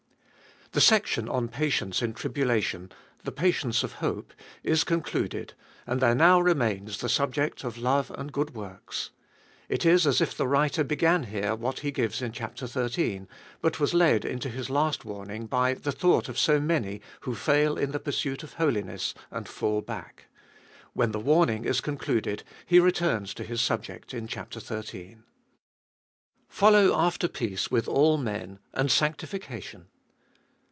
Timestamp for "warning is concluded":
21.19-22.43